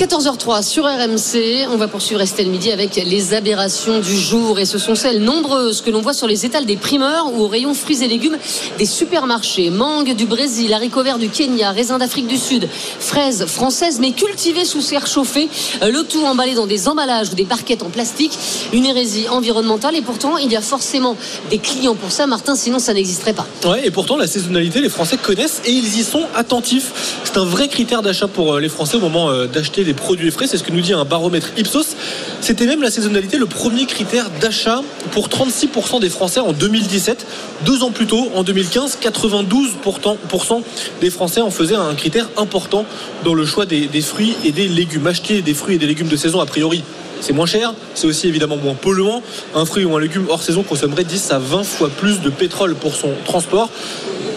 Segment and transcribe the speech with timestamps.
[0.00, 4.78] 14h03 sur RMC, on va poursuivre Estelle Midi avec les aberrations du jour et ce
[4.78, 8.02] sont celles nombreuses que l'on voit sur les étals des primeurs ou au rayon fruits
[8.02, 8.38] et légumes
[8.78, 9.68] des supermarchés.
[9.68, 12.66] Mangue du Brésil, haricots verts du Kenya, raisins d'Afrique du Sud,
[12.98, 15.50] fraises françaises mais cultivées sous serre chauffée,
[15.82, 18.32] le tout emballé dans des emballages ou des barquettes en plastique,
[18.72, 21.14] une hérésie environnementale et pourtant il y a forcément
[21.50, 23.46] des clients pour ça Martin sinon ça n'existerait pas.
[23.66, 27.20] Ouais et pourtant la saisonnalité les Français connaissent et ils y sont attentifs.
[27.24, 30.46] C'est un vrai critère d'achat pour euh, les Français au moment euh, d'acheter produits frais.
[30.46, 31.96] C'est ce que nous dit un baromètre Ipsos.
[32.40, 34.82] C'était même la saisonnalité le premier critère d'achat
[35.12, 37.26] pour 36% des Français en 2017.
[37.64, 40.62] Deux ans plus tôt, en 2015, 92%
[41.00, 42.84] des Français en faisaient un critère important
[43.24, 45.06] dans le choix des fruits et des légumes.
[45.06, 46.82] Acheter des fruits et des légumes de saison, a priori,
[47.20, 49.22] c'est moins cher, c'est aussi évidemment moins polluant.
[49.54, 52.74] Un fruit ou un légume hors saison consommerait 10 à 20 fois plus de pétrole
[52.74, 53.68] pour son transport.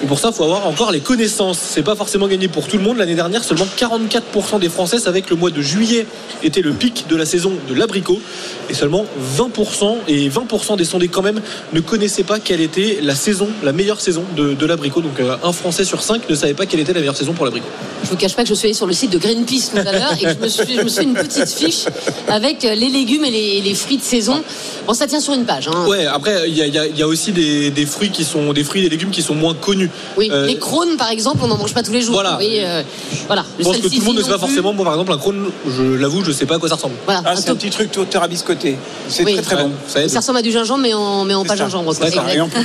[0.03, 1.57] Et pour ça, il faut avoir encore les connaissances.
[1.57, 2.97] C'est pas forcément gagné pour tout le monde.
[2.97, 6.05] L'année dernière, seulement 44% des Français savaient que le mois de juillet
[6.43, 8.19] était le pic de la saison de l'abricot.
[8.69, 9.05] Et seulement
[9.37, 11.39] 20%, et 20% des sondés quand même,
[11.71, 14.99] ne connaissaient pas quelle était la saison, la meilleure saison de, de l'abricot.
[14.99, 17.45] Donc euh, un Français sur cinq ne savait pas quelle était la meilleure saison pour
[17.45, 17.67] l'abricot.
[18.03, 19.91] Je vous cache pas que je suis allé sur le site de Greenpeace tout à
[19.93, 21.85] l'heure et que je me suis, je me suis fait une petite fiche
[22.27, 24.43] avec les légumes et les, les fruits de saison.
[24.85, 25.69] Bon, ça tient sur une page.
[25.69, 25.87] Hein.
[25.87, 28.81] Ouais, après, il y a, y y aussi des, des fruits qui sont des fruits
[28.81, 29.89] et des légumes qui sont moins connus.
[30.17, 32.13] Oui, Euh, les crônes par exemple, on n'en mange pas tous les jours.
[32.13, 32.31] Voilà.
[32.31, 32.81] Vous voyez, euh,
[33.27, 33.43] voilà.
[33.59, 34.73] Je pense que tout le monde ne sait pas forcément.
[34.73, 36.95] Moi, par exemple, un crône, je l'avoue, je sais pas à quoi ça ressemble.
[37.05, 38.77] Voilà, Ah, un c'est un petit truc tout tarabiscoté.
[39.07, 39.33] C'est Oui.
[39.33, 39.71] très très bon.
[39.87, 41.63] Ça ressemble à du gingembre, mais en, mais en pas ça.
[41.65, 41.95] gingembre.
[41.95, 42.07] quoi.
[42.09, 42.23] C'est ça.
[42.23, 42.35] Exact.
[42.35, 42.61] Et en plus,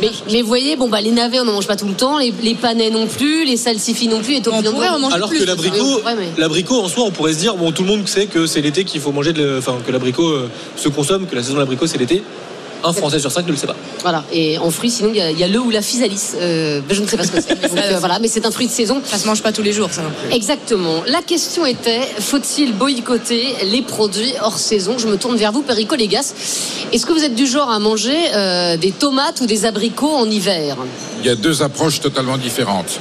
[0.00, 2.18] mais, mais vous voyez, bon, bah, les navets, on n'en mange pas tout le temps,
[2.18, 5.30] les, les panais non plus, les salsifis non plus, et On pourrait en manger Alors
[5.30, 8.06] que l'abricot, Oui, mais- l'abricot en soi, on pourrait se dire, bon, tout le monde
[8.08, 11.42] sait que c'est l'été qu'il faut manger, enfin, que l'abricot euh, se consomme, que la
[11.42, 12.22] saison de l'abricot c'est l'été.
[12.82, 13.76] Un Français sur cinq ne le sait pas.
[14.02, 16.32] Voilà, et en fruits, sinon, il y, a- il y a le ou la physalis.
[16.36, 17.56] Euh, ben, je ne sais pas ce que c'est.
[18.00, 19.00] Voilà, mais c'est un fruit de saison.
[19.04, 20.02] Ça se mange pas tous les jours, ça.
[20.32, 21.02] Exactement.
[21.06, 24.96] La question était faut-il boycotter les produits hors saison?
[24.98, 26.32] Je me tourne vers vous, Perico Légas.
[26.92, 30.28] Est-ce que vous êtes du genre à manger euh, des tomates ou des abricots en
[30.30, 30.76] hiver?
[31.20, 32.98] Il y a deux approches totalement différentes.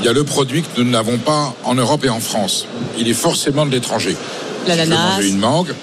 [0.00, 2.66] Il y a le produit que nous n'avons pas en Europe et en France.
[2.98, 4.14] Il est forcément de l'étranger.
[4.68, 5.20] L'ananas.
[5.22, 5.74] une mangue,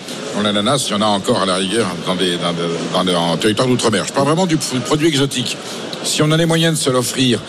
[0.44, 4.06] l'ananas, il y en a encore à la rigueur dans des, dans en territoire d'outre-mer.
[4.08, 5.58] Je parle vraiment du produit exotique.
[6.04, 7.40] Si on a les moyens de se l'offrir,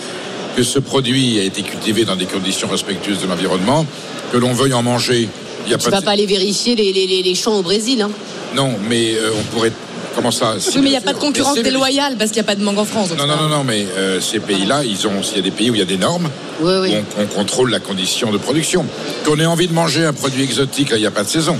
[0.57, 3.85] que ce produit a été cultivé dans des conditions respectueuses de l'environnement,
[4.33, 5.29] que l'on veuille en manger,
[5.65, 6.05] il n'y a Tu pas vas de...
[6.05, 8.03] pas aller vérifier les, les- les- les champs au Brésil.
[8.03, 8.11] hein.
[8.55, 9.73] Non, mais euh, on pourrait...
[10.15, 12.51] Comment ça Oui, mais il n'y a pas de concurrence déloyale parce qu'il n'y a
[12.51, 13.11] pas de mangue en France.
[13.19, 15.71] Non, non, non, non, mais euh, ces pays-là, ils ont, s'il y a des pays
[15.71, 16.29] où il y a des normes,
[16.61, 16.95] Oui, oui.
[16.95, 18.85] où on, on contrôle la condition de production.
[19.25, 21.57] Qu'on ait envie de manger un produit exotique, là, il n'y a pas de saison.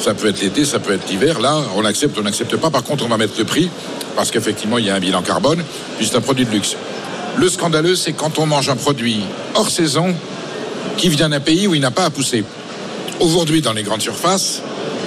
[0.00, 1.40] Ça peut être l'été, ça peut être l'hiver.
[1.40, 2.70] Là, on accepte, on n'accepte pas.
[2.70, 3.70] Par contre, on va mettre le prix
[4.14, 5.62] parce qu'effectivement, il y a un bilan carbone,
[5.98, 6.76] puis c'est un produit de luxe.
[7.36, 9.20] Le scandaleux, c'est quand on mange un produit
[9.54, 10.14] hors saison
[10.96, 12.44] qui vient d'un pays où il n'a pas à pousser.
[13.20, 14.62] Aujourd'hui, dans les grandes surfaces,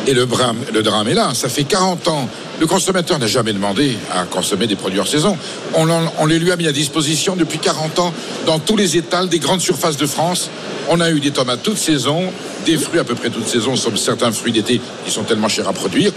[0.08, 2.30] et le drame, le drame est là, ça fait 40 ans.
[2.60, 5.38] Le consommateur n'a jamais demandé à consommer des produits hors saison.
[5.76, 8.14] On, les lui a mis à disposition depuis 40 ans
[8.46, 10.50] dans tous les étals des grandes surfaces de France.
[10.90, 12.22] On a eu des tomates toute saison,
[12.66, 15.70] des fruits à peu près toute saison, sauf certains fruits d'été qui sont tellement chers
[15.70, 16.12] à produire.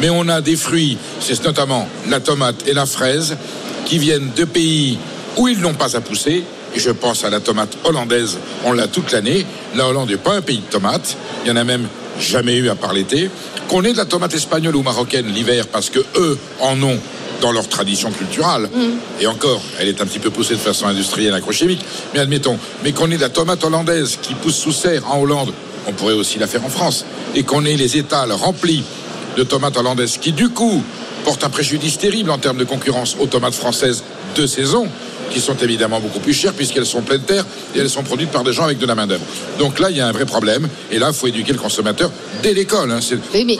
[0.00, 3.36] Mais on a des fruits, c'est notamment la tomate et la fraise,
[3.84, 4.98] qui viennent de pays
[5.36, 6.42] où ils n'ont pas à pousser.
[6.74, 9.44] Et je pense à la tomate hollandaise, on l'a toute l'année.
[9.74, 11.18] La Hollande n'est pas un pays de tomates.
[11.44, 11.86] Il y en a même
[12.18, 13.28] jamais eu à part l'été.
[13.72, 16.98] Qu'on ait de la tomate espagnole ou marocaine l'hiver parce que eux en ont
[17.40, 18.68] dans leur tradition culturelle.
[19.18, 21.80] Et encore, elle est un petit peu poussée de façon industrielle, agrochimique.
[22.12, 25.54] Mais admettons, mais qu'on ait de la tomate hollandaise qui pousse sous serre en Hollande,
[25.86, 27.06] on pourrait aussi la faire en France.
[27.34, 28.84] Et qu'on ait les étals remplis
[29.38, 30.82] de tomates hollandaises qui, du coup,
[31.24, 34.04] portent un préjudice terrible en termes de concurrence aux tomates françaises
[34.36, 34.86] de saison,
[35.30, 38.44] qui sont évidemment beaucoup plus chères puisqu'elles sont pleines terre et elles sont produites par
[38.44, 39.24] des gens avec de la main-d'œuvre.
[39.58, 40.68] Donc là, il y a un vrai problème.
[40.90, 42.10] Et là, il faut éduquer le consommateur
[42.42, 42.90] dès l'école.
[42.90, 43.00] hein.
[43.00, 43.58] C'est- Oui, mais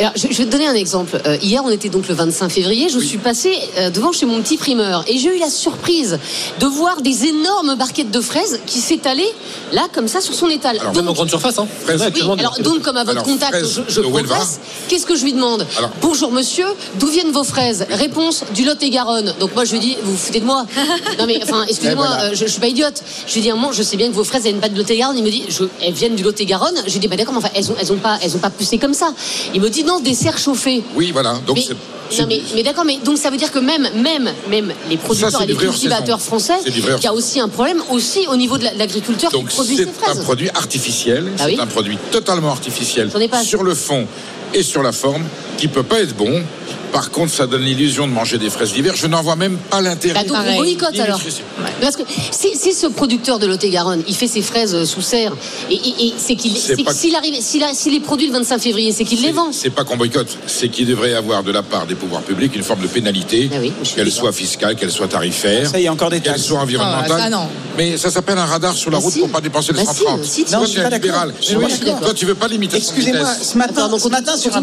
[0.00, 1.20] alors, je, je vais te donner un exemple.
[1.26, 2.88] Euh, hier, on était donc le 25 février.
[2.88, 6.18] Je suis passée euh, devant chez mon petit primeur et j'ai eu la surprise
[6.58, 9.32] de voir des énormes barquettes de fraises qui s'étalaient
[9.72, 10.78] là, comme ça, sur son étal.
[10.80, 11.66] Alors, Même en Donc, grande surface, hein.
[11.84, 12.02] Fraises.
[12.14, 14.58] Oui, alors donc comme à votre Alors, contact, fraises je, je progresse.
[14.88, 16.66] Qu'est-ce que je lui demande Alors- Bonjour monsieur,
[16.98, 19.34] d'où viennent vos fraises Réponse du Lot-et-Garonne.
[19.38, 20.66] Donc moi je lui dis, vous vous foutez de moi
[21.18, 22.22] Non mais enfin, excusez-moi, voilà.
[22.24, 23.00] euh, je, je suis pas idiote.
[23.28, 25.16] Je lui dis, moi je sais bien que vos fraises elles viennent pas de Lot-et-Garonne.
[25.18, 25.44] Il me dit,
[25.82, 26.74] elles viennent du Lot-et-Garonne.
[26.86, 28.50] Je lui dis, bah d'accord, mais enfin elles ont, elles ont pas, elles ont pas
[28.50, 29.12] poussé comme ça.
[29.54, 30.82] Il me dit des serres chauffées.
[30.94, 31.34] Oui, voilà.
[31.46, 34.30] Donc mais, c'est- non, mais, mais d'accord, mais donc ça veut dire que même, même,
[34.50, 37.82] même les producteurs c'est et les cultivateurs français, C'est il y a aussi un problème
[37.90, 40.20] aussi au niveau de la- de l'agriculteur qui produit c'est ces un fraises.
[40.22, 41.58] produit artificiel, Ah c'est oui.
[41.60, 44.06] un produit totalement artificiel pas sur le fond
[44.52, 45.24] et sur la forme
[45.56, 46.42] qui peut pas être bon
[46.94, 48.94] Par contre, ça donne l'illusion de manger des fraises d'hiver.
[48.94, 50.22] Je n'en vois même pas l'intérêt.
[50.22, 51.20] Bah, donc on boycotte alors.
[51.80, 55.32] Parce que si, si ce producteur de Lot-et-Garonne, il fait ses fraises euh, sous serre,
[55.70, 59.20] et, et- et c'est qu'il, s'il arrive, s'il, les produit le 25 février, c'est qu'il
[59.22, 59.48] les vend.
[59.50, 62.54] C'est pas qu'on boycotte, c'est qu'il devrait y avoir de la part des pouvoirs publics
[62.54, 65.88] une forme de pénalité, Ah oui, qu'elle soit fiscale, qu'elle soit tarifaire, Ça, il y
[65.88, 67.10] a encore des qu'elle soit environnementale.
[67.12, 67.48] Ah, ça, non.
[67.76, 69.18] Mais ça s'appelle un radar sur la Bah route si.
[69.18, 70.24] pour pas dépenser les Bah si, 130.
[70.24, 70.92] si, Toi, Non, tu es d'accord.
[70.98, 71.34] libéral.
[72.02, 74.62] Toi, tu veux pas limiter Excusez-moi, ce matin, ce matin sur un.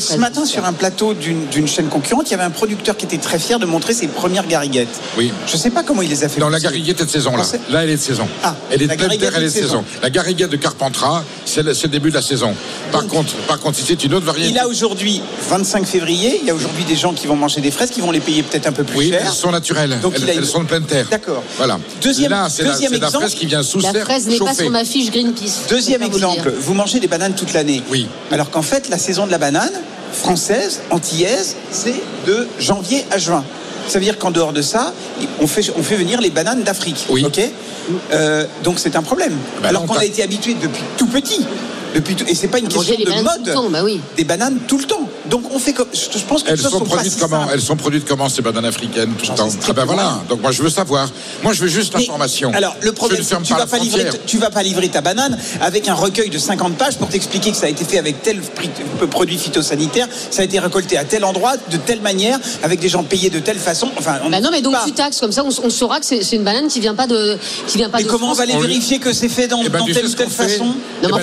[0.00, 3.04] Ce matin, sur un plateau d'une d'une chaîne concurrente, il y avait un producteur qui
[3.04, 5.00] était très fier de montrer ses premières gariguettes.
[5.16, 5.32] Oui.
[5.46, 6.40] Je ne sais pas comment il les a fait.
[6.40, 7.42] Non, la gariguette est de saison, là.
[7.42, 7.60] Français.
[7.70, 8.28] Là, elle est de saison.
[8.42, 9.84] Ah, elle est la de pleine terre, elle est de saison.
[10.02, 12.54] La gariguette de Carpentras, c'est le, début de la saison.
[12.92, 14.50] Par contre, par contre, si c'est une autre variété.
[14.50, 16.38] Il a aujourd'hui 25 février.
[16.42, 18.42] Il y a aujourd'hui des gens qui vont manger des fraises, qui vont les payer
[18.42, 19.22] peut-être un peu plus Oui, cher.
[19.24, 19.98] elles sont naturelles.
[20.02, 21.06] Donc, elles, une- sont de pleine terre.
[21.10, 21.42] D'accord.
[21.56, 21.78] Voilà.
[22.02, 24.84] Deuxième- là, c'est la, fraise qui vient sous La serre fraise n'est pas sur ma
[24.84, 25.66] fiche Greenpeace.
[25.68, 27.82] Deuxième exemple, vous mangez des bananes toute l'année.
[27.90, 28.08] Oui.
[28.30, 29.72] Alors qu'en fait, la saison de la banane
[30.16, 31.94] française, antillaise, c'est
[32.26, 33.44] de janvier à juin.
[33.88, 34.92] Ça veut dire qu'en dehors de ça,
[35.40, 37.06] on fait, on fait venir les bananes d'Afrique.
[37.08, 37.24] Oui.
[37.24, 37.40] Ok?
[38.12, 39.36] Euh, Donc c'est un problème.
[39.62, 41.46] Ben Alors qu'on a été habitué depuis tout petit.
[41.96, 43.52] Depuis et c'est pas une question de mode.
[43.52, 44.00] temps, bah oui.
[44.16, 45.08] Des bananes tout le temps.
[45.30, 45.88] Donc on fait comme.
[45.92, 47.46] Je je pense que Elles sont sont pas produites si comment.
[47.52, 50.22] Elles sont produites comment ces bananes africaines tout le temps Ah ben voilà.
[50.28, 51.08] Donc moi je veux savoir.
[51.42, 52.52] Moi je veux juste l'information.
[52.54, 55.36] Alors le problème, c'est que tu vas pas livrer, tu vas pas livrer ta banane
[55.60, 58.40] avec un recueil de 50 pages pour t'expliquer que ça a été fait avec tel
[59.10, 63.02] produit phytosanitaire, ça a été récolté à tel endroit, de telle manière, avec des gens
[63.02, 63.90] payés de telle façon.
[63.98, 64.84] Enfin, on Bah non, mais donc pas.
[64.84, 67.36] tu taxes comme ça, on, on saura que c'est une banane qui vient pas de,
[67.66, 69.48] qui vient pas Mais de comment on va aller On lui- vérifier que c'est fait
[69.48, 71.22] dans, Eh ben, dans telle ou telle façon Non, mais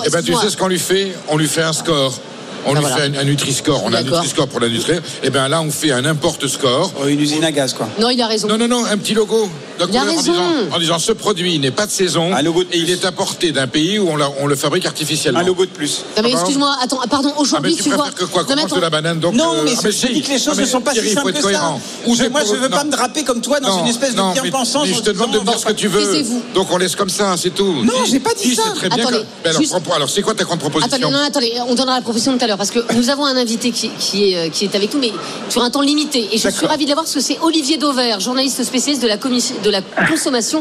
[0.00, 1.12] Attends, Eh ben, tu sais ce qu'on lui fait?
[1.28, 2.18] On lui fait un score.
[2.66, 2.96] On Ah, lui voilà.
[2.96, 3.82] fait un, un Nutri-Score.
[3.84, 4.02] On a un.
[4.02, 4.98] Nutri-Score pour l'industrie.
[5.22, 6.92] Et bien là, on fait un importe score.
[7.00, 7.88] Oh, une usine à gaz, quoi.
[7.98, 8.48] Non, il a raison.
[8.48, 9.48] Non, non, non, un petit logo.
[9.86, 10.20] Couleur en raison.
[10.32, 13.04] disant, en disant ce produit n'est pas de saison Un logo de et il est
[13.04, 15.40] apporté d'un pays où on, l'a- on le fabrique artificiellement.
[15.40, 16.04] Un logo de plus.
[16.16, 17.98] Non, mais Ah, excuse-moi, attends, pardon, Ah, mais aujourd'hui, tu tu vois.
[18.04, 19.80] préfères que quoi Non, mais Qu'on mange de la banane donc Non, euh, mais ah,
[19.84, 20.12] je si.
[20.12, 21.46] dis que les choses Ah, ne mais sont pas Thierry, si il faut simples être
[21.46, 21.74] que ça.
[22.06, 22.84] Ou Je- moi, je veux pas non.
[22.86, 24.86] me draper comme toi dans Non, une espèce de non, mais- bien-pensance.
[24.88, 26.22] mais je te demande de dire ce que tu veux.
[26.54, 27.82] Donc on laisse comme ça, c'est tout.
[27.84, 28.62] Non, j'ai pas dit ça.
[28.68, 29.04] c'est très bien.
[29.06, 29.50] Attendez, que- Mais
[29.94, 32.56] alors, c'est quoi ta contre-proposition Attendez, non, attendez, on donnera la proposition tout à l'heure
[32.58, 35.12] parce que nous avons un invité qui, est, euh, est avec nous, mais
[35.48, 36.28] sur un temps limité.
[36.32, 39.16] Et je suis ravie de l'avoir parce que c'est Olivier Dauvert, journaliste spécialiste de la,
[39.16, 40.60] commission, de la consommation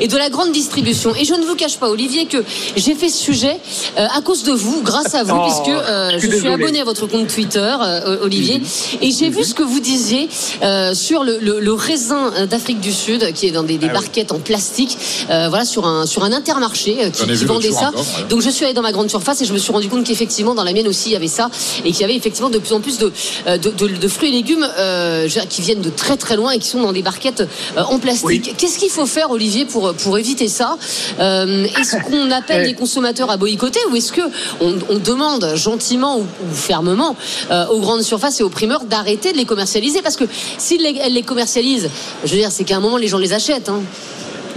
[0.00, 1.14] et de la grande distribution.
[1.14, 2.38] Et je ne vous cache pas, Olivier, que
[2.76, 3.56] j'ai fait ce sujet
[3.98, 6.54] euh, à cause de vous, grâce à vous, Oh, puisque euh, je suis désolé.
[6.54, 8.60] abonné à votre compte Twitter, euh, Olivier,
[9.00, 10.28] et j'ai vu ce que vous disiez
[10.62, 13.86] euh, sur le, le- le raisin euh, d'Afrique du Sud, qui est dans des, Ah
[13.86, 14.96] des barquettes en plastique,
[15.30, 17.88] euh, voilà, sur un, sur un intermarché euh, qui, qui vendait ça.
[17.88, 18.24] encore, ouais.
[18.28, 20.54] Donc je suis allée dans ma grande surface et je me suis rendu compte qu'effectivement
[20.54, 21.50] dans la mienne aussi il y avait ça
[21.84, 23.12] et qu'il y avait effectivement de plus en plus de,
[23.46, 26.58] euh, de, de- de fruits et légumes euh, qui viennent de très très loin et
[26.58, 27.42] qui sont dans des barquettes
[27.76, 28.24] euh, en plastique.
[28.24, 28.47] Oui.
[28.56, 30.76] Qu'est-ce qu'il faut faire Olivier pour, pour éviter ça?
[31.20, 32.66] Euh, Est-ce qu'on appelle Eh.
[32.68, 34.22] les consommateurs à boycotter ou est-ce que
[34.60, 37.14] on, on demande gentiment ou, ou fermement
[37.50, 40.02] euh, aux grandes surfaces et aux primeurs d'arrêter de les commercialiser?
[40.02, 40.24] Parce que
[40.58, 41.90] s'ils les, elles les commercialisent,
[42.24, 43.68] je veux dire c'est qu'à un moment les gens les achètent.
[43.68, 43.80] hein.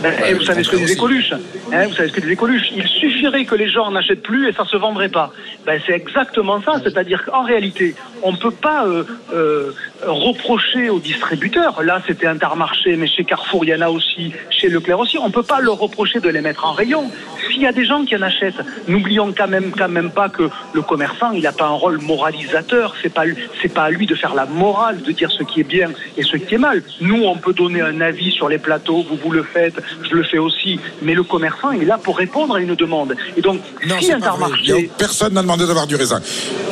[0.01, 0.95] Ben, Ouais, et vous savez ce que aussi.
[0.97, 1.31] Coluche
[1.71, 2.81] hein, Vous savez ce que disait Coluche Il
[3.21, 5.31] suffirait que les gens n'achètent plus et ça se vendrait pas.
[5.65, 6.79] Ben, c'est exactement ça.
[6.83, 9.03] C'est-à-dire qu'en réalité, on ne peut pas euh,
[9.33, 9.71] euh,
[10.07, 11.83] reprocher aux distributeurs.
[11.83, 15.17] Là, c'était Intermarché, mais chez Carrefour, il y en a aussi, chez Leclerc aussi.
[15.19, 17.11] On ne peut pas leur reprocher de les mettre en rayon.
[17.45, 20.49] S'il y a des gens qui en achètent, n'oublions quand même, quand même pas que
[20.73, 22.95] le commerçant, il n'a pas un rôle moralisateur.
[23.01, 23.23] C'est pas,
[23.61, 26.23] c'est pas à lui de faire la morale, de dire ce qui est bien et
[26.23, 26.81] ce qui est mal.
[27.01, 29.05] Nous, on peut donner un avis sur les plateaux.
[29.07, 29.79] Vous, vous le faites,
[30.09, 30.79] je le fais aussi.
[31.01, 33.10] Mais le commerçant, il est là pour répondre à une demande.
[33.37, 34.89] Et donc, Non, si Intermarché.
[34.97, 36.21] Personne n'a demandé d'avoir du raisin.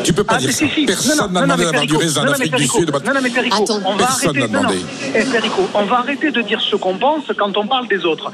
[0.03, 0.65] Tu peux pas Ah, dire si, ça.
[0.73, 0.85] si, si.
[0.85, 2.91] Personne n'a demandé mais d'avoir du Perico, raisin d'Afrique mais du Perico, Sud.
[3.05, 4.47] Non, non, mais Perico, on va Personne arrêter.
[4.53, 4.69] non, non.
[4.69, 4.85] demandé.
[5.15, 8.31] Eh, Perico, on va arrêter de dire ce qu'on pense quand on parle des autres.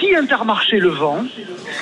[0.00, 1.24] Si Intermarché le vend,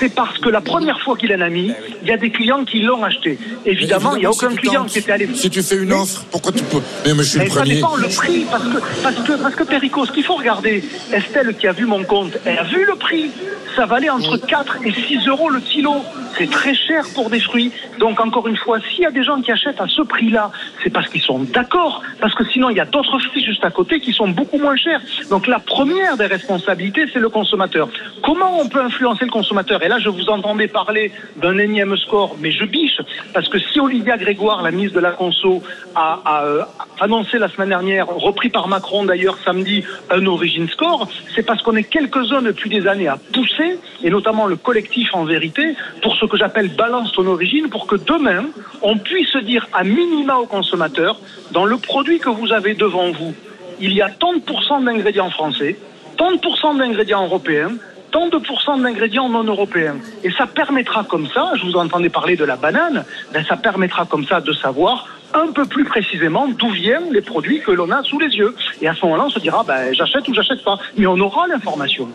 [0.01, 2.65] c'est parce que la première fois qu'il en a mis, il y a des clients
[2.65, 3.39] qui l'ont acheté.
[3.65, 5.29] Évidemment, il n'y a aucun client tentes, qui était allé.
[5.35, 7.51] Si tu fais une Mais- offre, pourquoi tu peux Mais moi, je suis mais le
[7.51, 7.75] ça premier.
[7.77, 11.55] dépend le prix, parce que, parce que, parce que Perico, ce qu'il faut regarder, Estelle
[11.59, 13.31] qui a vu mon compte, elle a vu le prix.
[13.77, 16.05] Ça valait entre 4 et 6 euros le kilo.
[16.37, 17.73] C'est très cher pour des fruits.
[17.99, 20.51] Donc, encore une fois, s'il y a des gens qui achètent à ce prix-là,
[20.83, 22.03] c'est parce qu'ils sont d'accord.
[22.21, 24.77] Parce que sinon, il y a d'autres fruits juste à côté qui sont beaucoup moins
[24.77, 25.01] chers.
[25.31, 27.89] Donc, la première des responsabilités, c'est le consommateur.
[28.23, 29.83] Comment on peut influencer le consommateur?
[29.83, 33.01] Et là, je vous entendais parler d'un énième score, mais je biche.
[33.33, 35.63] Parce que si Olivia Grégoire, la ministre de la Conso,
[35.95, 36.63] a, a, euh,
[37.01, 41.77] annoncé la semaine dernière, repris par Macron d'ailleurs samedi, un origin score, c'est parce qu'on
[41.77, 46.27] est quelques-uns depuis des années à pousser, et notamment le collectif en vérité, pour ce
[46.27, 48.47] que j'appelle balance ton origine, pour que demain,
[48.83, 51.19] on puisse dire à minima aux consommateurs,
[51.53, 53.35] dans le produit que vous avez devant vous,
[53.81, 55.79] il y a tant de pourcents d'ingrédients français,
[56.17, 57.73] tant de pourcents d'ingrédients européens,
[58.11, 59.97] tant de pourcents d'ingrédients non européens.
[60.25, 64.07] Et ça permettra comme ça, je vous entendais parler de la banane, ben ça permettra
[64.07, 65.07] comme ça de savoir,
[65.37, 68.55] un peu plus précisément d'où viennent les produits que l'on a sous les yeux.
[68.81, 70.79] Et à ce moment-là, on se dira, ben, j'achète ou j'achète pas.
[70.97, 72.09] Mais on aura l'information.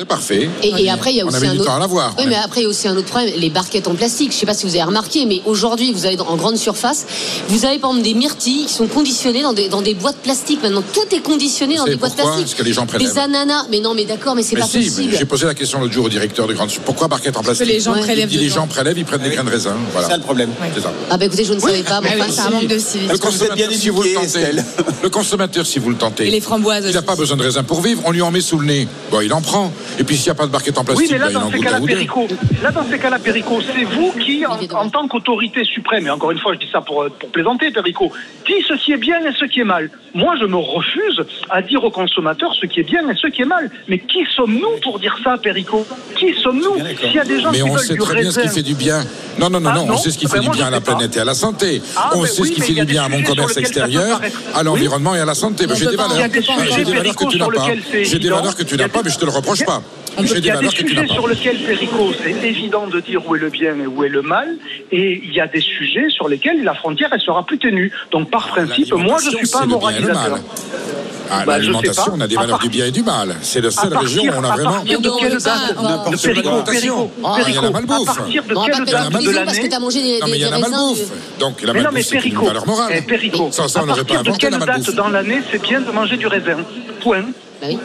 [0.00, 0.48] C'est parfait.
[0.62, 1.66] Et, et après, il y a On aussi avait un du autre.
[1.68, 2.14] temps à l'avoir.
[2.18, 4.32] Oui, mais après, il y a aussi un autre problème, les barquettes en plastique.
[4.32, 7.04] Je sais pas si vous avez remarqué, mais aujourd'hui, vous avez en grande surface,
[7.48, 10.62] vous avez par exemple des myrtilles qui sont conditionnées dans des, dans des boîtes plastiques.
[10.62, 12.44] Maintenant, tout est conditionné dans des boîtes plastiques.
[12.46, 13.12] Parce que les gens prélèvent.
[13.12, 13.66] Des ananas.
[13.70, 15.14] Mais non, mais d'accord, mais c'est pas si, possible.
[15.18, 16.86] j'ai posé la question l'autre jour au directeur de Grande Surface.
[16.86, 17.98] Pourquoi barquette en Parce que plastique les gens Ouais.
[18.00, 19.76] Il prélèvent dit les gens prélèvent, ils prennent des grains de raisin.
[19.88, 20.08] C'est Voilà.
[20.08, 20.48] ça le problème.
[20.74, 20.92] C'est ça.
[21.10, 22.00] Ah bah écoutez, je ne savais pas.
[22.00, 23.12] mais Ah oui, enfin, c'est un manque de civisme.
[23.12, 24.52] Le bien consommateur, si vous le tentez,
[25.02, 27.64] le consommateur, si vous le tentez, Et les framboises il n'a pas besoin de raisin
[27.64, 28.00] pour vivre.
[28.06, 28.88] On lui en met sous le nez.
[29.10, 29.70] Bon, il en prend.
[29.98, 31.36] Et puis s'il n'y a pas de barquette en Oui, plastique, mais là, ben, il
[31.36, 31.50] en dans
[32.62, 36.38] là, dans ces cas-là, Perico, c'est vous qui, en, tant qu'autorité suprême, et encore une
[36.38, 38.12] fois, je dis ça pour, pour plaisanter, Perico,
[38.46, 39.90] dit ce qui est bien et ce qui est mal.
[40.14, 43.42] Moi, je me refuse à dire aux consommateurs ce qui est bien et ce qui
[43.42, 43.70] est mal.
[43.88, 45.86] Mais qui sommes-nous pour dire ça, Perico?
[46.16, 48.30] Qui sommes-nous S'il y a des gens Mais qui on veulent sait du très bien
[48.30, 49.04] ce qui fait du bien.
[49.38, 50.70] Non, non, non, Ah, non, on sait ce qui Ben, fait du moi, bien à
[50.70, 51.80] la planète et à la santé.
[51.96, 54.20] Ah, on ben sait oui, ce qui fait du bien à mon commerce extérieur,
[54.54, 54.64] à Oui.
[54.64, 55.66] l'environnement et à la santé.
[55.74, 56.18] J'ai des valeurs.
[56.22, 57.66] Ah, que tu n'as pas.
[58.02, 59.79] J'ai des valeurs que tu n'as pas, mais je te le reproche pas.
[60.18, 63.48] Il y a des sujets sur lesquels, Perico, c'est évident de dire où est le
[63.50, 64.56] bien et où est le mal.
[64.92, 67.92] Et il y a des sujets sur lesquels la frontière, elle sera plus ténue.
[68.10, 70.38] Donc, par principe, moi, je ne suis pas moralisateur.
[71.32, 73.36] Ah, Bah, L'alimentation, on a des À valeurs part- du bien et du mal.
[73.42, 74.82] C'est la À seule région où on a à vraiment.
[74.84, 75.44] de Non, quelle date.
[75.46, 77.72] Ah, il y a la à
[78.04, 80.40] partir de Non, quelle date de l'année parce que t'as mangé des, Non, mais il
[80.40, 80.98] y a la malbouffe.
[81.38, 82.92] Donc la malbouffe, c'est une valeur morale.
[82.96, 85.62] eh, Perico, Sans ça, à on n'aurait pas partir de quelle date dans l'année c'est
[85.62, 86.56] bien de manger du raisin
[87.00, 87.22] Point.
[87.60, 87.78] bah oui.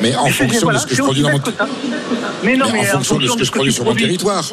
[0.00, 3.44] Mais en fonction de ce que je produis dans mon en fonction de ce que
[3.44, 4.44] je produis sur mon territoire.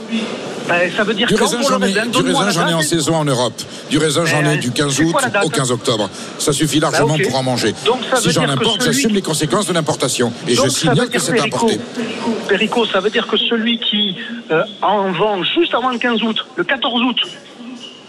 [0.67, 2.74] ben, ça veut dire Du raisin, j'en ai, raisin, du donne-moi raisin, la j'en ai
[2.74, 3.62] en saison en Europe.
[3.89, 6.10] Du raisin, j'en ai du 15 c'est août au 15 octobre.
[6.38, 7.24] Ça suffit largement Bah, ok.
[7.24, 7.74] pour en manger.
[7.86, 10.31] Donc, ça si j'en importe, celui j'assume les conséquences de l'importation.
[10.48, 11.79] Et Donc, je signale que c'est importé.
[12.48, 14.15] Perico, ça veut dire que celui qui
[14.51, 17.17] euh, en vend juste avant le 15 août, le 14 août,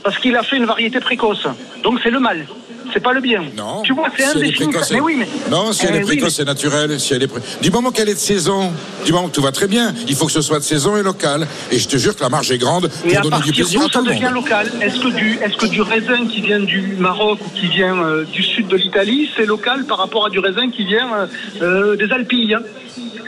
[0.02, 1.46] parce qu'il a fait une variété précoce,
[1.82, 2.46] donc c'est le mal.
[2.92, 3.42] C'est pas le bien.
[3.56, 4.75] Non, Tu vois, c'est si est indéfini.
[4.92, 5.28] Mais oui, mais.
[5.50, 7.00] non, si elle Eh est oui, précoce, mais- c'est naturel.
[7.00, 8.70] Si elle est pré- Du moment qu'elle est de saison,
[9.04, 11.02] du moment que tout va très bien, il faut que ce soit de saison et
[11.02, 11.46] local.
[11.70, 13.84] Et je te jure que la marge est grande Et pour donner du plaisir à
[13.84, 14.34] ça tout le devient monde.
[14.34, 14.70] local?
[14.80, 18.25] Est-ce que, du, est-ce que du raisin qui vient du Maroc ou qui vient euh,
[18.25, 21.26] du sud de l'Italie, c'est local par rapport à du raisin qui vient euh,
[21.62, 22.54] euh, des Alpilles?
[22.54, 22.62] Hein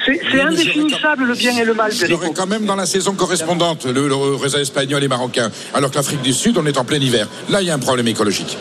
[0.07, 2.35] C'est, mais indéfinissable le bien et le mal, Je l'aurais Perico.
[2.43, 5.51] quand même dans la saison correspondante, le, le raisin espagnol et marocain.
[5.73, 7.27] Alors que l'Afrique du Sud, on est en plein hiver.
[7.49, 8.59] Là, il y a un problème écologique.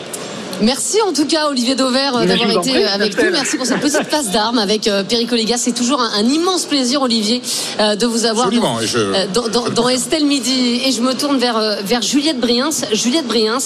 [0.60, 3.30] Merci en tout cas Olivier Dauvert d'avoir été prie, avec nous.
[3.32, 5.58] Merci pour cette petite place d'armes avec euh, Perico Légas.
[5.58, 7.42] C'est toujours un, un immense plaisir Olivier
[7.80, 10.80] euh, de vous avoir dans, je- euh, dans, dans- dans Estelle Midi.
[10.86, 12.70] Et je me tourne vers, vers Juliette Briens.
[12.92, 13.58] Juliette Briens,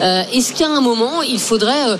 [0.00, 1.98] est-ce qu'à un moment il faudrait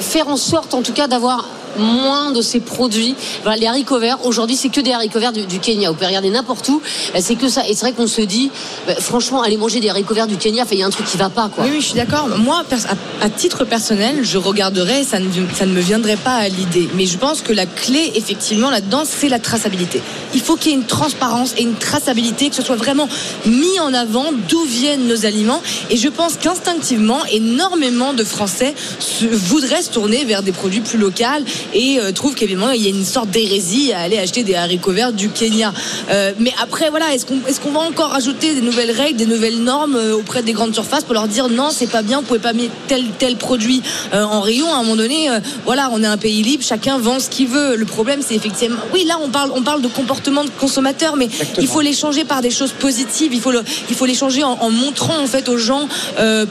[0.00, 1.46] faire en sorte en tout cas d'avoir
[1.78, 3.14] moins de ces produits.
[3.58, 5.90] Les haricots verts, aujourd'hui, c'est que des haricots verts du, Kenya.
[5.90, 6.80] Vous pouvez regarder n'importe où,
[7.14, 7.62] euh, c'est que ça.
[7.68, 8.50] Et c'est vrai qu'on se dit,
[8.86, 11.16] bah, franchement, aller manger des haricots verts du Kenya, il y a un truc qui
[11.16, 11.64] va pas, quoi.
[11.64, 12.28] Oui, oui, je suis d'accord.
[12.38, 12.62] Moi,
[13.20, 16.88] à, titre personnel, je regarderais, ça ne, ça ne me viendrait pas à l'idée.
[16.94, 20.00] Mais je pense que la clé, effectivement, là-dedans, c'est la traçabilité.
[20.34, 23.08] Il faut qu'il y ait une transparence et une traçabilité, que ce soit vraiment
[23.46, 25.60] mis en avant d'où viennent nos aliments.
[25.90, 28.74] Et je pense qu'instinctivement, énormément de Français
[29.30, 31.10] voudraient se tourner vers des produits plus locaux
[31.74, 34.92] et euh, trouvent qu'évidemment, il y a une sorte d'hérésie à aller acheter des haricots
[34.92, 35.72] verts du Kenya.
[36.10, 39.26] Euh, mais après, voilà, est-ce qu'on est qu'on va encore ajouter des nouvelles règles, des
[39.26, 42.26] nouvelles normes euh, auprès des grandes surfaces pour leur dire non, c'est pas bien, vous
[42.26, 44.66] pouvez pas mettre tel tel produit en rayon?
[44.72, 45.28] À un moment donné
[45.64, 47.76] Voilà, on est un pays libre, chacun vend ce qu'il veut.
[47.76, 51.28] Le problème, c'est effectivement, oui, là, on parle, on parle de comportement de consommateur, mais
[51.58, 53.32] il faut les changer par des choses positives.
[53.34, 55.88] Il faut le, il faut les changer en, en montrant en fait aux gens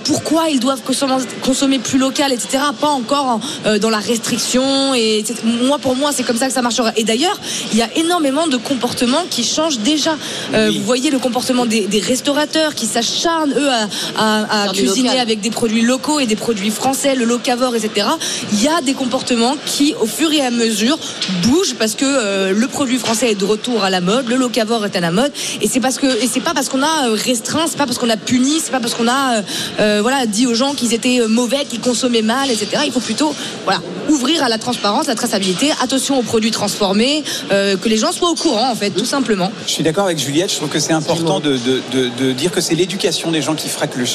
[0.03, 2.63] pourquoi ils doivent consommer, consommer plus local, etc.
[2.79, 4.93] Pas encore en, dans la restriction.
[4.99, 6.91] Et moi, pour moi, c'est comme ça que ça marchera.
[6.95, 7.39] Et d'ailleurs,
[7.71, 10.15] il y a énormément de comportements qui changent déjà.
[10.53, 13.69] Euh, Vous voyez le comportement des, des restaurateurs qui s'acharnent eux
[14.17, 15.21] à, cuisiner local.
[15.21, 18.07] avec des produits locaux et des produits français, le locavore, etc.
[18.53, 20.97] Il y a des comportements qui, au fur et à mesure,
[21.43, 24.85] bougent parce que euh, le produit français est de retour à la mode, le locavore
[24.85, 27.13] est à la mode, et c'est parce que et c'est pas parce qu'on a euh,
[27.13, 29.43] restreint, c'est pas parce qu'on a puni, c'est pas parce qu'on a
[29.79, 32.83] euh, voilà dit aux gens qu'ils étaient mauvais, qu'ils consommaient mal, etc.
[32.85, 33.33] Il faut plutôt
[33.65, 38.11] voilà ouvrir à la transparence, la traçabilité, attention aux produits transformés, euh, que les gens
[38.11, 39.51] soient au courant en fait, tout simplement.
[39.65, 42.51] Je suis d'accord avec Juliette, je trouve que c'est important de, de- de- de dire
[42.51, 44.05] que c'est l'éducation des gens qui fera que le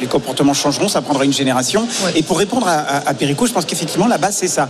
[0.00, 1.86] les, comportements changeront, ça prendra une génération.
[2.04, 2.12] Ouais.
[2.16, 4.68] Et pour répondre à, à, à Perico, je pense qu'effectivement la base c'est ça,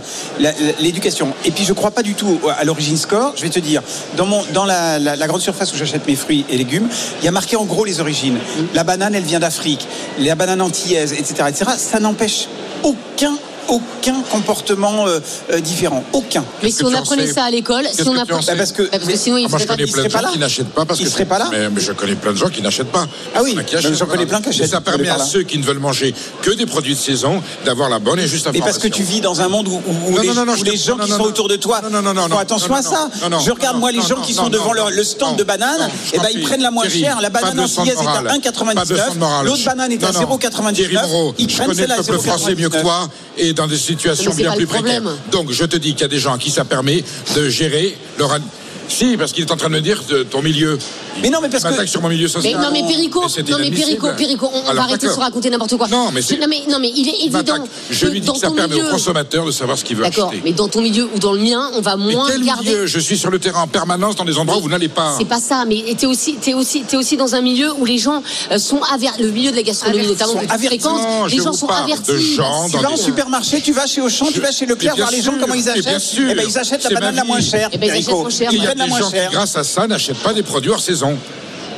[0.79, 1.33] l'éducation.
[1.45, 3.81] Et puis je crois pas du tout à l'origine score, je vais te dire,
[4.17, 6.87] dans, mon, dans la, la- la grande surface où j'achète mes fruits et légumes,
[7.21, 8.37] il y a marqué en gros les origines.
[8.73, 9.87] La banane elle vient d'Afrique,
[10.19, 11.33] la banane antillaise, etc.
[11.49, 11.71] etc.
[11.77, 12.47] Ça n'empêche
[12.83, 13.35] aucun
[13.67, 15.19] aucun comportement euh,
[15.51, 16.03] euh, différent.
[16.13, 16.43] Aucun.
[16.63, 18.41] Mais si on apprenait ça à l'école, si on apprenait.
[18.45, 19.73] Bah, parce que- Bah, parce que sinon, il Ah, moi, je serait pas.
[19.75, 20.33] connais il plein de serait pas gens là.
[20.33, 22.37] qui n'achètent pas parce Il que serait pas là mais, mais je connais plein de
[22.37, 23.07] gens qui n'achètent pas.
[23.35, 25.63] Ah oui, mais j'en connais plein qui achètent, Et ça permet à ceux qui ne
[25.63, 28.65] veulent manger que des produits de saison d'avoir la bonne et juste Mais information.
[28.65, 30.53] parce que tu vis dans un monde où, où- où Non, les, non, non, non,
[30.53, 33.09] où je les te- gens qui sont autour de toi font attention à ça.
[33.43, 36.41] je regarde moi les gens qui sont devant le stand de bananes, et ben ils
[36.43, 37.19] prennent la moins chère.
[37.21, 38.23] La banane antillaise est à morale.
[38.25, 39.13] Pas de leçon 1,99.
[39.13, 39.45] de morale.
[39.45, 40.19] L'autre banane est à Non, non.
[40.37, 40.73] 0,99.
[40.75, 42.81] Thierry Moreau, Ils je prennent connais celle à le peuple français mieux que 0,99.
[42.81, 45.01] toi et dans des situations bien plus précaires.
[45.31, 47.03] Donc je te dis qu'il y a des gens à qui ça permet
[47.35, 48.37] de gérer leur.
[48.87, 50.77] Si, parce qu'il est en train de me dire de ton milieu.
[51.21, 53.71] Mais non, mais parce que- sur mon milieu Mais non mais Perico, non mais.
[53.71, 55.23] Perico, Perico, on, va arrêter de se d'accord.
[55.23, 55.87] raconter n'importe quoi.
[55.87, 57.63] Non, mais non mais non mais il est évident.
[57.89, 60.29] Je lui dis que ça permet milieu- au consommateur de savoir ce qu'il veut D'accord,
[60.29, 60.41] acheter.
[60.43, 62.69] mais dans ton milieu ou dans le mien, on va Mais moins quel garder.
[62.69, 65.15] milieu Je suis sur le terrain en permanence dans des endroits où vous n'allez pas.
[65.17, 67.97] C'est pas ça, mais t'es aussi, t'es aussi, t'es aussi dans un milieu où les
[67.97, 69.21] gens euh, sont avertis.
[69.21, 70.13] Le milieu de la gastronomie, Avertis.
[70.21, 70.67] notamment que tu Avertis.
[70.79, 72.35] fréquentes, Non, les je gens vous sont parle de avertis.
[72.35, 75.11] gens Tu vas au supermarché, tu vas chez Auchan, tu vas chez Leclerc, bien voir
[75.11, 75.99] les gens comment ils bien achètent.
[75.99, 76.27] sûr.
[76.29, 77.69] Eh ben ils achètent la banane la moins chère.
[77.71, 79.31] Eh ben, ils achètent la des moins gens qui, chère.
[79.31, 81.04] grâce à ça, n'achètent pas des produits hors saison.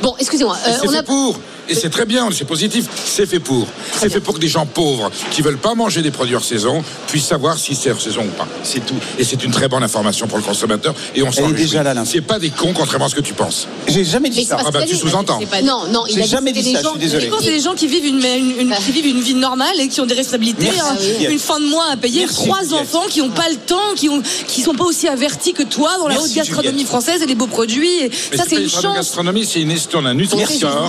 [0.02, 1.02] Bon, excusez-moi, euh, c'est on fait a.
[1.02, 1.40] pour.
[1.68, 3.66] Et c'est très bien, c'est positif, c'est fait pour.
[4.00, 6.82] C'est fait pour que des gens pauvres qui veulent pas manger des produits hors saison
[7.08, 8.48] puissent savoir si c'est hors saison ou pas.
[8.62, 8.94] C'est tout.
[9.18, 10.94] Et c'est une très bonne information pour le consommateur.
[11.14, 12.10] Et on s'en déjà là, l'info.
[12.12, 13.66] C'est pas des cons, contrairement à ce que tu penses.
[13.86, 14.58] J'ai jamais Mais dit c'est ça.
[14.64, 15.40] Ah bah, tu sous-entends.
[15.64, 17.30] Non, non, il a jamais dit ça, je suis désolé.
[17.40, 20.00] C'est des gens qui vivent une, une- une- qui vivent une vie normale et qui
[20.00, 21.26] ont des responsabilités, Merci.
[21.26, 22.80] hein, une fin de mois à payer, Merci, trois Juliette.
[22.82, 25.90] enfants qui n'ont pas le temps, qui ont, qui sont pas aussi avertis que toi
[25.98, 26.86] dans la Merci, haute gastronomie Juliette.
[26.88, 28.04] française et les beaux produits.
[28.04, 28.94] Et Mais ça, c'est une chance.
[28.94, 30.88] gastronomie, c'est une histoire d'un Nutri-Score.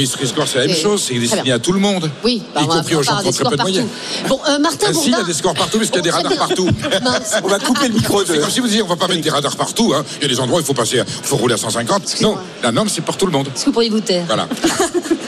[0.00, 0.10] Juliette.
[0.10, 0.20] Stop.
[0.20, 1.54] Le Nutri-Score, c'est la même chose, c'est destiné bien.
[1.56, 2.10] à tout le monde.
[2.24, 3.70] Oui, bah, y compris aux gens pas qui ont avoir très des peu de scores
[3.70, 3.88] moyens.
[4.28, 5.26] Bon, euh, Martin Ah, si, il y a Bourdin.
[5.28, 6.68] des scores partout, parce qu'il y a des radars partout.
[7.02, 7.34] Mince.
[7.44, 8.40] On va couper le micro C'est de.
[8.40, 9.92] comme si vous disiez, on va pas mettre des radars partout.
[9.94, 10.04] Hein.
[10.18, 12.20] Il y a des endroits où il faut passer, il faut rouler à 150.
[12.22, 13.48] Non, la norme, c'est pour tout le monde.
[13.48, 14.48] Est-ce que vous pourriez vous taire Voilà.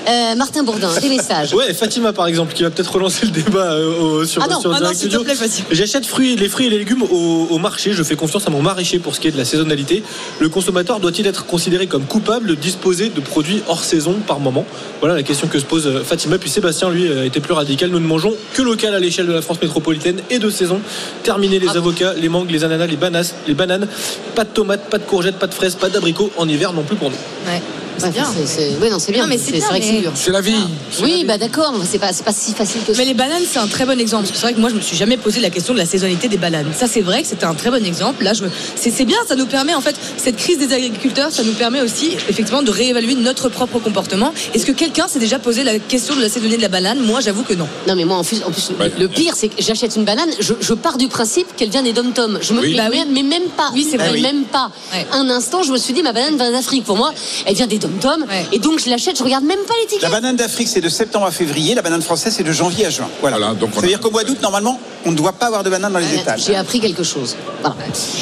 [0.08, 1.54] Euh, Martin Bourdin, des messages.
[1.54, 4.74] Ouais, Fatima par exemple, qui va peut-être relancer le débat euh, sur, Ah non, sur
[4.74, 4.90] ah non,
[5.22, 5.34] plaît.
[5.70, 7.92] J'achète fruits, les fruits et les légumes au, au marché.
[7.92, 10.02] Je fais confiance à mon maraîcher pour ce qui est de la saisonnalité.
[10.40, 14.61] Le consommateur doit-il être considéré comme coupable de disposer de produits hors saison par moment?
[15.00, 16.38] Voilà la question que se pose euh, Fatima.
[16.38, 17.90] Puis Sébastien, lui, euh, était plus radical.
[17.90, 20.80] Nous ne mangeons que local à l'échelle de la France métropolitaine et de saison.
[21.22, 23.88] Terminez les Ah avocats, les mangues, les ananas, les bananes, les bananes.
[24.34, 26.96] Pas de tomates, pas de courgettes, pas de fraises, pas d'abricots en hiver non plus
[26.96, 27.16] pour nous.
[27.46, 27.60] Ouais.
[28.00, 28.24] Ouais, C'est bien.
[28.34, 29.26] c'est- c'est- Oui, non, c'est bien.
[29.28, 30.12] C'est vrai que c'est dur.
[30.14, 30.54] C'est la vie.
[31.02, 32.98] Oui, bah d'accord, mais c'est pas, c'est pas si facile que ça.
[32.98, 34.22] Mais les bananes, c'est un très bon exemple.
[34.24, 35.86] Parce que c'est vrai que moi, je me suis jamais posé la question de la
[35.86, 36.66] saisonnalité des bananes.
[36.76, 38.24] Ça, c'est vrai que c'était un très bon exemple.
[38.24, 38.50] Là, je me...
[38.76, 41.80] c'est, c'est bien, ça nous permet, en fait, cette crise des agriculteurs, ça nous permet
[41.80, 44.32] aussi, effectivement, de réévaluer notre propre comportement.
[44.54, 47.00] Est-ce que quelqu'un s'est déjà posé la question de la saisonnalité de la banane?
[47.00, 47.68] Moi, j'avoue que non.
[47.86, 48.90] Non mais moi en plus, en plus Ouais.
[48.98, 51.92] le pire c'est que j'achète une banane, je, je pars du principe qu'elle vient des
[51.92, 52.38] dom-toms.
[52.40, 52.70] Je me Oui.
[52.72, 52.98] mais, Bah oui.
[52.98, 53.70] même, mais même pas.
[53.74, 54.20] Oui, c'est vrai.
[54.20, 54.70] même pas.
[54.92, 55.06] Ouais.
[55.12, 56.84] Un instant, je me suis dit ma banane vient d'Afrique.
[56.84, 57.12] Pour moi,
[57.46, 58.46] elle vient des dom-toms Ouais.
[58.52, 60.10] et donc je l'achète, je regarde même pas La l'étiquette.
[60.10, 61.74] banane d'Afrique, c'est de septembre à février.
[61.74, 63.08] La banane française, c'est de janvier à juin.
[63.20, 63.36] Voilà.
[63.38, 65.46] Voilà, donc on Ça veut a- dire qu'au mois d'août, normalement, on ne doit pas
[65.46, 66.40] avoir de banane dans les étals.
[66.40, 67.36] J'ai appris quelque chose.
[67.60, 67.76] Voilà.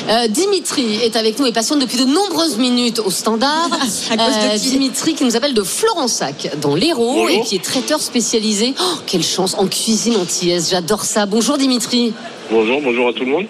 [0.08, 3.68] Euh, Dimitri est avec nous et patiente depuis de nombreuses minutes au standard.
[4.10, 7.30] À cause de qui Dimitri qui nous appelle de Florensac dans l'Hérault Bonjour.
[7.30, 8.74] et qui est traiteur spécialisé.
[8.80, 11.26] Oh, quelle chance en cuisine antillaise, j'adore ça.
[11.26, 12.12] Bonjour Dimitri.
[12.50, 13.46] Bonjour, bonjour à tout le monde.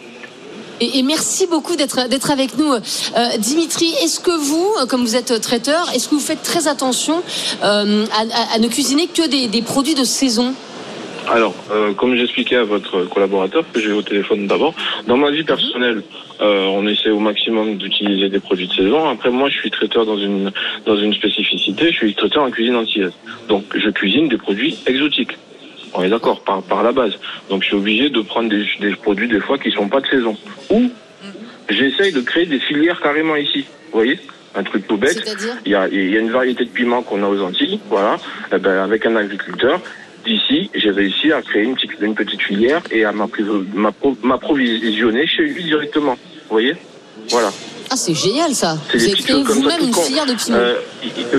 [0.81, 3.93] Et, merci beaucoup d'être avec nous, Euh, Dimitri.
[4.03, 7.23] Est-ce que vous, comme vous êtes traiteur, est-ce que vous faites très attention
[7.63, 8.07] euh,
[8.55, 10.55] à, ne cuisiner que des, produits de saison?
[11.29, 14.75] Alors, euh, comme j'expliquais à votre collaborateur que j'ai au téléphone d'abord,
[15.07, 16.03] dans ma vie personnelle,
[16.41, 19.07] on essaie au maximum d'utiliser des produits de saison.
[19.07, 20.51] Après, moi, je suis traiteur dans une
[20.87, 21.93] dans une spécificité.
[21.93, 23.13] Je suis traiteur en cuisine antillaise.
[23.49, 25.37] Donc, je cuisine des produits exotiques.
[25.95, 27.15] On est d'accord par par la base.
[27.49, 30.07] Donc, je suis obligé de prendre des, des produits des fois qui sont pas de
[30.07, 30.37] saison.
[30.71, 30.91] Ou
[31.69, 33.65] j'essaye de créer des filières carrément ici.
[33.93, 34.19] Vous voyez,
[34.55, 35.17] un truc tout bête.
[35.67, 38.19] Il y a, il y a une variété de piments qu'on a aux Antilles, voilà.
[38.55, 39.81] Eh ben, avec un agriculteur,
[40.25, 45.27] d'ici, j'ai réussi à créer une petite, une petite filière et à m'appro- m'appro- m'approvisionner
[45.27, 46.15] chez lui directement.
[46.15, 46.75] Vous voyez?
[47.31, 47.51] Voilà.
[47.93, 48.79] Ah, c'est génial ça.
[48.89, 50.59] C'est Vous avez créé vous-même une filière de piment.
[50.59, 50.77] Euh,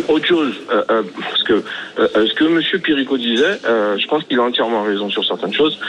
[0.10, 1.64] autre chose, euh, euh, parce que
[1.98, 5.80] euh, ce que Monsieur Pirico disait, je pense qu'il a entièrement raison sur certaines choses,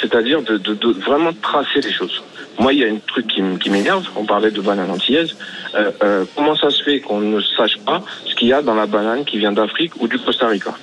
[0.00, 2.22] c'est-à-dire de, de, de vraiment tracer les choses.
[2.58, 4.04] Moi, il y a un truc qui, m'énerve.
[4.16, 5.36] On parlait de banane antillaise.
[6.34, 9.26] Comment ça se fait qu'on ne sache pas ce qu'il y a dans la banane
[9.26, 10.74] qui vient d'Afrique ou du Costa Rica?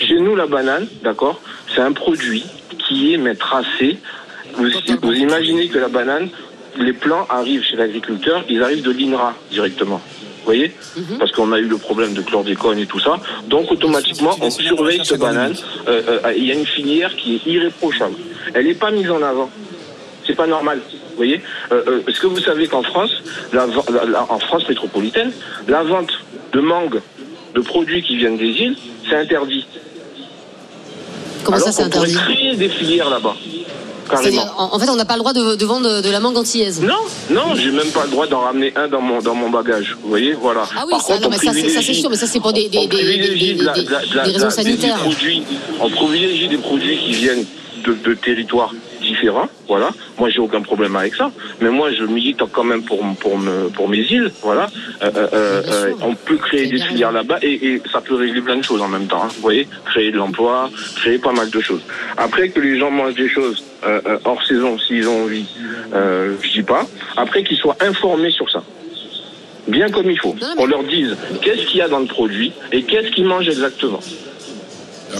[0.00, 1.40] Chez nous, la banane, d'accord,
[1.74, 2.44] c'est un produit
[2.78, 3.98] qui est mais tracé.
[4.54, 4.68] Vous,
[5.02, 6.28] vous imaginez que la banane,
[6.78, 10.00] les plants arrivent chez l'agriculteur, ils arrivent de l'INRA directement.
[10.38, 11.18] Vous voyez Mhm.
[11.18, 13.18] Parce qu'on a eu le problème de chlordécone et tout ça.
[13.48, 15.54] Donc automatiquement, on surveille cette banane.
[15.88, 18.14] Euh, euh, Il y a une filière qui est irréprochable.
[18.54, 19.50] Elle n'est pas mise en avant.
[20.26, 20.80] C'est pas normal.
[20.92, 21.40] Vous voyez
[21.72, 23.10] euh, euh, Est-ce que vous savez qu'en France,
[23.52, 25.32] la, ven- la- la- en France métropolitaine,
[25.66, 26.12] la vente
[26.52, 27.00] de mangue,
[27.54, 28.76] de produits qui viennent des îles,
[29.08, 29.66] c'est interdit.
[31.44, 33.36] Comment Alors ça, c'est interdit créer des filières là-bas.
[34.08, 34.46] Carrément.
[34.56, 36.80] En, en fait, on n'a pas le droit de, de vendre de la mangue antillaise.
[36.82, 36.94] Non,
[37.30, 39.96] non, j'ai même pas le droit d'en ramener un dans mon dans mon bagage.
[40.02, 40.62] Vous voyez, voilà.
[40.76, 42.52] Ah oui, Par ça, contre, non, on mais ça, c'est- sûr, mais ça, c'est pour
[42.52, 44.98] des- des- des- des- raisons sanitaires.
[44.98, 45.42] produits-
[45.80, 47.44] on privilégie des produits qui viennent
[47.84, 48.72] de, de territoires
[49.12, 49.48] différents.
[49.72, 49.88] Voilà.
[50.18, 51.30] Moi, j'ai aucun problème avec ça.
[51.60, 54.30] Mais moi, je milite quand même pour pour me pour mes îles.
[54.48, 54.66] Voilà.
[55.02, 58.56] Euh, euh, euh, on peut créer des filières là-bas et, et ça peut régler plein
[58.62, 59.22] de choses en même temps.
[59.24, 59.28] hein.
[59.36, 61.82] Vous voyez, créer de l'emploi, créer pas mal de choses.
[62.16, 63.58] Après que les gens mangent des choses
[64.24, 65.46] hors saison s'ils ont envie,
[65.92, 66.84] je dis pas.
[67.16, 68.62] Après qu'ils soient informés sur ça
[69.78, 70.34] bien comme il faut.
[70.40, 73.26] Non, mais- On leur dise qu'est-ce qu'il y a dans le produit et qu'est-ce qu'ils
[73.26, 74.00] mangent exactement.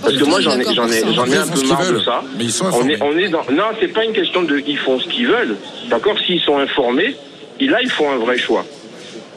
[0.03, 2.23] Parce que moi j'en ai, j'en ai, j'en ai Ils un peu marre de ça.
[2.37, 2.93] mais ils sont on informés.
[2.95, 3.45] est, on est dans.
[3.51, 5.57] Non, c'est pas une question de ils font ce qu'ils veulent.
[5.89, 7.17] D'accord, s'ils sont informés,
[7.61, 8.65] là ils font un vrai choix.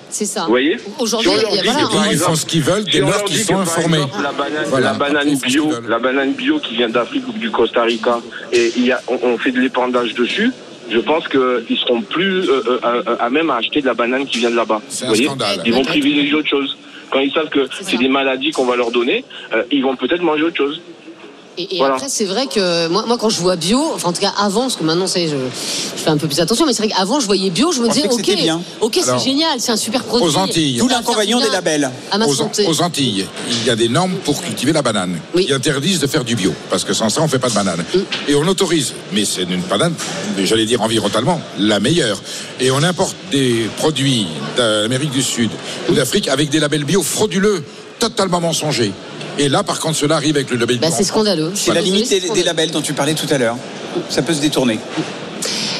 [0.09, 0.41] C'est ça.
[0.43, 3.23] Vous voyez Aujourd'hui, Si il voilà, Ils font ce qu'ils veulent si dès on lors
[3.23, 3.97] qu'ils sont informés.
[3.99, 4.91] exemple, la banane, Voilà.
[4.91, 7.49] la banane Ils font ce qu'ils bio, la banane bio qui vient d'Afrique ou du
[7.49, 8.19] Costa Rica,
[8.51, 10.51] et il y a, on, on fait de l'épandage dessus.
[10.89, 14.39] Je pense qu'ils seront plus euh, euh, à même à acheter de la banane qui
[14.39, 14.81] vient de là-bas.
[14.89, 15.61] C'est Vous un voyez scandale.
[15.65, 16.75] Ils vont privilégier autre chose.
[17.11, 20.23] Quand ils savent que C'est des maladies qu'on va leur donner, euh, ils vont peut-être
[20.23, 20.81] manger autre chose.
[21.57, 21.95] Et, et Voilà.
[21.95, 24.61] après, c'est vrai que moi, moi, quand je vois bio, enfin, en tout cas avant,
[24.61, 25.35] parce que maintenant, je, je
[26.01, 28.07] fais un peu plus attention, mais c'est vrai qu'avant, je voyais bio, je me disais,
[28.09, 28.37] ok,
[28.81, 30.27] ok, c'est génial, c'est un super produit.
[30.27, 30.77] aux Antilles.
[30.77, 31.91] Tout l'inconvénient des labels.
[32.11, 32.65] À ma Aux, santé.
[32.67, 35.19] aux Antilles, il y a des normes pour cultiver la banane.
[35.35, 35.45] Oui.
[35.49, 37.55] Ils interdisent de faire du bio, parce que sans ça, on ne fait pas de
[37.55, 37.83] banane.
[37.93, 37.99] Mm.
[38.29, 39.93] Et on autorise, mais c'est une banane,
[40.41, 42.21] j'allais dire environnementalement, la meilleure.
[42.59, 45.49] Et on importe des produits d'Amérique du Sud
[45.89, 47.63] ou d'Afrique avec des labels bio frauduleux,
[47.99, 48.91] totalement mensongers.
[49.37, 51.51] Et là, par contre, cela arrive avec le label Bah, c'est scandaleux.
[51.55, 53.57] C'est la limite des, des labels dont tu parlais tout à l'heure.
[54.09, 54.79] Ça peut se détourner.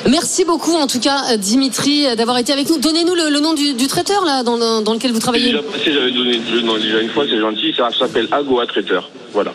[0.10, 2.80] Merci beaucoup, en tout cas, Dimitri, d'avoir été avec nous.
[2.80, 5.52] Donnez-nous le, le nom du, du traiteur là, dans, dans lequel vous travaillez.
[5.52, 9.10] déjà passé, j'avais donné le nom déjà une fois, c'est gentil, ça s'appelle Agoa Traiteur.
[9.34, 9.54] Voilà.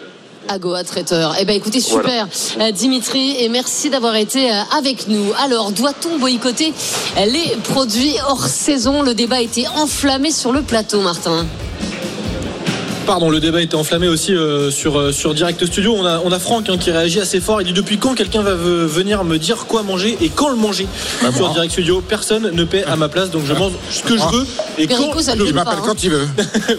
[0.48, 1.34] Agoa Traiteur.
[1.40, 2.28] Eh ben écoutez, super,
[2.60, 5.32] Euh, Dimitri, et merci d'avoir été euh, avec nous.
[5.44, 6.72] Alors, doit-on boycotter
[7.16, 9.02] les produits hors saison?
[9.02, 11.44] Le débat a été enflammé sur le plateau, Martin.
[13.06, 15.94] Pardon, le débat était enflammé aussi euh, sur, euh, sur Direct Studio.
[15.96, 17.62] On a, on a Franck hein, qui réagit assez fort.
[17.62, 20.56] Il dit Depuis quand quelqu'un va ve- venir me dire quoi manger et quand le
[20.56, 20.88] manger
[21.22, 21.52] Bah, Sur moi.
[21.54, 24.46] Direct Studio, personne ne paie à ma place, donc je mange ce que je veux.
[24.76, 25.82] Et quand je m'appelle hein.
[25.86, 26.26] quand il veut.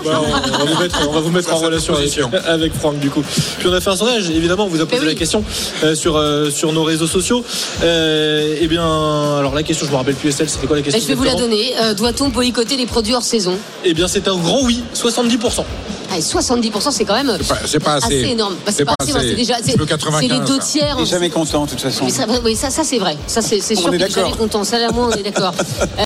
[0.04, 0.22] Voilà,
[0.60, 1.94] on, on va vous mettre, on va vous mettre Ça, en relation
[2.46, 3.24] avec, Franck du coup.
[3.60, 5.08] Puis on a fait un sondage, évidemment, on vous a posé oui.
[5.08, 5.46] la question
[5.84, 7.46] euh, sur, euh, sur nos réseaux sociaux.
[7.84, 8.84] Euh, eh bien,
[9.38, 11.24] alors la question, je me rappelle plus Estelle, c'était quoi la question je vais vous
[11.24, 11.74] la donner.
[11.80, 13.58] Euh, doit-on boycotter les produits hors saison?
[13.86, 15.64] Eh bien, c'est un grand oui, 70%.
[16.12, 18.16] Allez, 70%, c'est quand même C'est pas- c'est pas assez.
[18.16, 18.56] énorme.
[18.66, 19.30] Bah, c'est pas pas assez, assez.
[19.30, 19.56] c'est déjà.
[19.58, 20.96] C'est C'est le 95, c'est les deux tiers.
[20.98, 22.06] On n'est jamais content, de toute façon.
[22.06, 23.18] Mais ça, oui, ça, ça c'est vrai.
[23.28, 24.64] Ça, c'est c'est On sûr est qu'il est jamais content.
[24.64, 25.54] Ça, là, moi, on est d'accord.